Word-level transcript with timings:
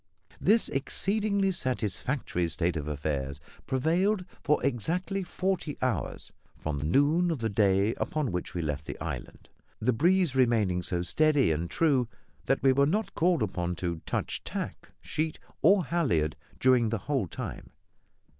This 0.39 0.67
exceedingly 0.67 1.51
satisfactory 1.51 2.49
state 2.49 2.75
of 2.75 2.87
affairs 2.87 3.39
prevailed 3.67 4.25
for 4.43 4.59
exactly 4.65 5.21
forty 5.21 5.77
hours 5.79 6.31
from 6.57 6.89
noon 6.91 7.29
of 7.29 7.37
the 7.37 7.51
day 7.51 7.93
upon 7.97 8.31
which 8.31 8.55
we 8.55 8.63
left 8.63 8.85
the 8.85 8.99
island; 8.99 9.49
the 9.79 9.93
breeze 9.93 10.35
remaining 10.35 10.81
so 10.81 11.03
steady 11.03 11.51
and 11.51 11.69
true 11.69 12.07
that 12.47 12.63
we 12.63 12.71
were 12.73 12.87
not 12.87 13.13
called 13.13 13.43
upon 13.43 13.75
to 13.75 14.01
touch 14.07 14.43
tack, 14.43 14.89
sheet, 15.01 15.37
or 15.61 15.85
halliard 15.85 16.35
during 16.59 16.89
the 16.89 16.97
whole 17.05 17.27
time. 17.27 17.69